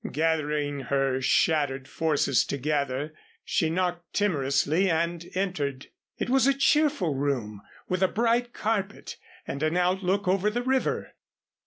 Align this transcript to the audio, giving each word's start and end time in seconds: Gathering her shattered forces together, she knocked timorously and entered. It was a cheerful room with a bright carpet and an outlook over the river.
Gathering 0.11 0.79
her 0.89 1.21
shattered 1.21 1.87
forces 1.87 2.43
together, 2.43 3.13
she 3.45 3.69
knocked 3.69 4.13
timorously 4.15 4.89
and 4.89 5.23
entered. 5.35 5.91
It 6.17 6.27
was 6.27 6.47
a 6.47 6.55
cheerful 6.57 7.13
room 7.13 7.61
with 7.87 8.01
a 8.01 8.07
bright 8.07 8.51
carpet 8.51 9.17
and 9.45 9.61
an 9.61 9.77
outlook 9.77 10.27
over 10.27 10.49
the 10.49 10.63
river. 10.63 11.13